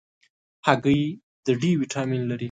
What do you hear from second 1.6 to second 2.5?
D ویټامین لري.